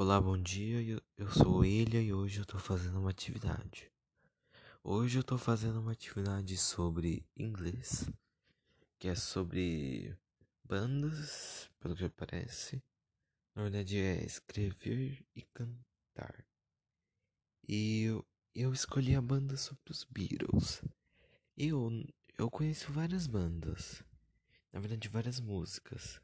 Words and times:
Olá, 0.00 0.20
bom 0.20 0.38
dia. 0.38 0.80
Eu, 1.16 1.28
sou 1.28 1.64
Ilha 1.64 2.00
e 2.00 2.12
hoje 2.12 2.38
eu 2.38 2.46
tô 2.46 2.56
fazendo 2.56 3.00
uma 3.00 3.10
atividade. 3.10 3.90
Hoje 4.80 5.18
eu 5.18 5.24
tô 5.24 5.36
fazendo 5.36 5.80
uma 5.80 5.90
atividade 5.90 6.56
sobre 6.56 7.26
inglês, 7.36 8.08
que 8.96 9.08
é 9.08 9.16
sobre 9.16 10.16
bandas, 10.62 11.68
pelo 11.80 11.96
que 11.96 12.04
parece. 12.08 12.80
Na 13.56 13.64
verdade 13.64 13.98
é 13.98 14.24
escrever 14.24 15.26
e 15.34 15.42
cantar. 15.42 16.46
E 17.66 18.04
eu, 18.04 18.24
eu 18.54 18.72
escolhi 18.72 19.16
a 19.16 19.20
banda 19.20 19.56
sobre 19.56 19.90
os 19.90 20.04
Beatles. 20.04 20.80
Eu, 21.56 22.06
eu 22.38 22.48
conheço 22.48 22.92
várias 22.92 23.26
bandas, 23.26 24.04
na 24.72 24.78
verdade 24.78 25.08
várias 25.08 25.40
músicas. 25.40 26.20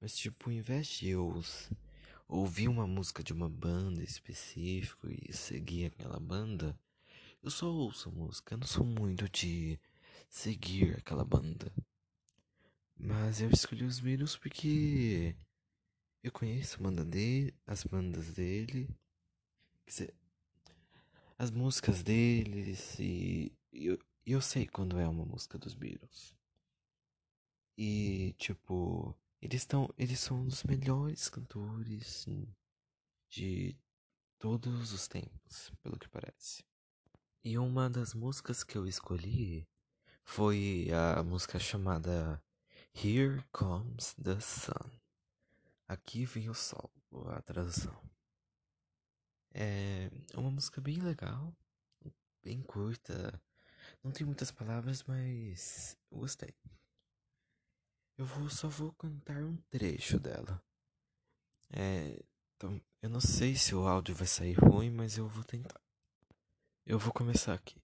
Mas 0.00 0.16
tipo, 0.16 0.50
de 0.50 1.08
eu 1.08 1.40
ouvir 2.30 2.68
uma 2.68 2.86
música 2.86 3.22
de 3.24 3.32
uma 3.32 3.48
banda 3.48 4.02
específica 4.02 5.08
e 5.10 5.32
seguir 5.32 5.86
aquela 5.86 6.20
banda, 6.20 6.78
eu 7.42 7.50
só 7.50 7.66
ouço 7.66 8.10
música, 8.12 8.54
eu 8.54 8.58
não 8.58 8.66
sou 8.66 8.86
muito 8.86 9.28
de 9.28 9.78
seguir 10.28 10.96
aquela 10.96 11.24
banda. 11.24 11.72
Mas 12.96 13.40
eu 13.40 13.50
escolhi 13.50 13.84
os 13.84 13.98
Beatles 13.98 14.36
porque 14.36 15.34
eu 16.22 16.30
conheço 16.30 16.76
a 16.78 16.82
banda 16.82 17.04
dele, 17.04 17.52
as 17.66 17.82
bandas 17.82 18.32
dele, 18.32 18.88
as 21.36 21.50
músicas 21.50 22.02
deles 22.02 22.96
e 23.00 23.52
eu, 23.72 23.98
eu 24.24 24.40
sei 24.40 24.66
quando 24.68 25.00
é 25.00 25.08
uma 25.08 25.24
música 25.24 25.58
dos 25.58 25.74
Beatles. 25.74 26.36
E 27.76 28.34
tipo, 28.38 29.16
eles 29.40 29.62
estão, 29.62 29.92
eles 29.96 30.20
são 30.20 30.40
um 30.40 30.46
dos 30.46 30.62
melhores 30.64 31.28
cantores 31.28 32.26
de 33.28 33.76
todos 34.38 34.92
os 34.92 35.08
tempos, 35.08 35.72
pelo 35.82 35.98
que 35.98 36.08
parece. 36.08 36.64
E 37.42 37.56
uma 37.56 37.88
das 37.88 38.12
músicas 38.12 38.62
que 38.62 38.76
eu 38.76 38.86
escolhi 38.86 39.66
foi 40.22 40.88
a 40.92 41.22
música 41.22 41.58
chamada 41.58 42.42
Here 42.94 43.42
Comes 43.50 44.14
the 44.14 44.38
Sun. 44.40 44.90
Aqui 45.88 46.24
vem 46.24 46.50
o 46.50 46.54
sol, 46.54 46.90
a 47.28 47.40
tradução. 47.40 47.98
É 49.52 50.10
uma 50.34 50.50
música 50.50 50.80
bem 50.80 51.00
legal, 51.00 51.56
bem 52.42 52.62
curta. 52.62 53.40
Não 54.04 54.12
tem 54.12 54.26
muitas 54.26 54.50
palavras, 54.50 55.02
mas 55.04 55.96
gostei. 56.10 56.54
Eu 58.20 58.26
vou, 58.26 58.50
só 58.50 58.68
vou 58.68 58.92
cantar 58.92 59.42
um 59.42 59.56
trecho 59.70 60.20
dela. 60.20 60.62
É, 61.70 62.22
então, 62.54 62.78
eu 63.00 63.08
não 63.08 63.18
sei 63.18 63.56
se 63.56 63.74
o 63.74 63.88
áudio 63.88 64.14
vai 64.14 64.26
sair 64.26 64.52
ruim, 64.52 64.90
mas 64.90 65.16
eu 65.16 65.26
vou 65.26 65.42
tentar. 65.42 65.80
Eu 66.84 66.98
vou 66.98 67.14
começar 67.14 67.54
aqui. 67.54 67.82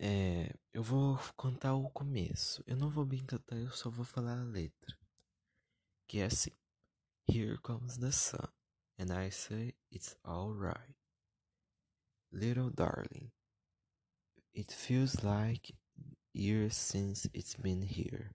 É, 0.00 0.52
eu 0.72 0.82
vou 0.82 1.16
contar 1.36 1.74
o 1.74 1.88
começo. 1.90 2.64
Eu 2.66 2.76
não 2.76 2.90
vou 2.90 3.06
bem 3.06 3.24
cantar, 3.24 3.56
eu 3.56 3.70
só 3.70 3.88
vou 3.88 4.04
falar 4.04 4.36
a 4.36 4.42
letra. 4.42 4.98
Que 6.08 6.18
é 6.18 6.24
assim: 6.24 6.50
Here 7.28 7.56
comes 7.58 7.96
the 7.98 8.10
sun, 8.10 8.48
and 8.98 9.14
I 9.16 9.30
say 9.30 9.76
it's 9.92 10.18
alright. 10.24 10.96
Little 12.32 12.70
darling, 12.70 13.30
it 14.52 14.74
feels 14.74 15.22
like 15.22 15.72
years 16.34 16.74
since 16.74 17.30
it's 17.32 17.54
been 17.54 17.80
here. 17.80 18.34